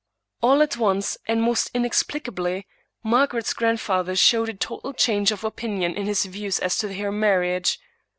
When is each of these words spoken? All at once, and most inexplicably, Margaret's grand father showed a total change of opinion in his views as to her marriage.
All 0.41 0.63
at 0.63 0.77
once, 0.77 1.15
and 1.27 1.43
most 1.43 1.69
inexplicably, 1.75 2.65
Margaret's 3.03 3.53
grand 3.53 3.79
father 3.79 4.15
showed 4.15 4.49
a 4.49 4.55
total 4.55 4.93
change 4.93 5.31
of 5.31 5.43
opinion 5.43 5.93
in 5.93 6.07
his 6.07 6.25
views 6.25 6.57
as 6.57 6.75
to 6.79 6.91
her 6.91 7.11
marriage. 7.11 7.79